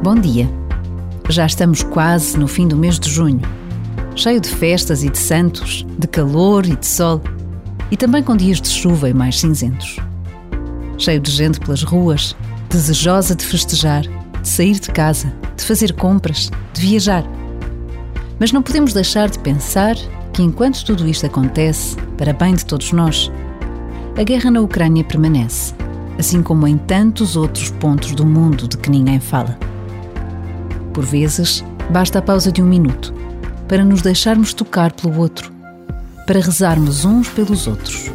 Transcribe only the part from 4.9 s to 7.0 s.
e de santos, de calor e de